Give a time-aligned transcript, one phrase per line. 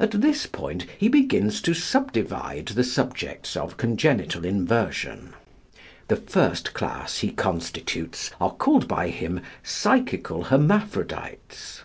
[0.00, 5.34] At this point he begins to subdivide the subjects of congenital inversion.
[6.08, 11.82] The first class he constitutes are called by him "Psychical Hermaphrodites."